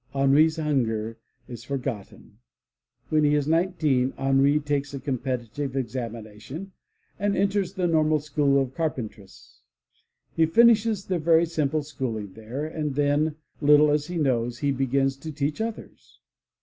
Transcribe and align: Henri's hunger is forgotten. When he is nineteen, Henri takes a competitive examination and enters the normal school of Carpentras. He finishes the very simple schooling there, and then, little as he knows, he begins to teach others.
Henri's 0.15 0.57
hunger 0.57 1.19
is 1.47 1.63
forgotten. 1.63 2.39
When 3.09 3.23
he 3.23 3.35
is 3.35 3.47
nineteen, 3.47 4.13
Henri 4.17 4.59
takes 4.59 4.95
a 4.95 4.99
competitive 4.99 5.75
examination 5.75 6.71
and 7.19 7.37
enters 7.37 7.73
the 7.75 7.85
normal 7.85 8.19
school 8.19 8.59
of 8.59 8.73
Carpentras. 8.73 9.61
He 10.35 10.47
finishes 10.47 11.05
the 11.05 11.19
very 11.19 11.45
simple 11.45 11.83
schooling 11.83 12.33
there, 12.33 12.65
and 12.65 12.95
then, 12.95 13.35
little 13.61 13.91
as 13.91 14.07
he 14.07 14.17
knows, 14.17 14.57
he 14.57 14.71
begins 14.71 15.17
to 15.17 15.31
teach 15.31 15.61
others. 15.61 16.19